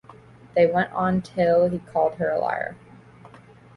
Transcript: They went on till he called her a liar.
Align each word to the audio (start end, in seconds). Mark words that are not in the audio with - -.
They 0.55 0.65
went 0.65 0.91
on 0.93 1.21
till 1.21 1.69
he 1.69 1.77
called 1.77 2.15
her 2.15 2.31
a 2.31 2.39
liar. 2.39 2.75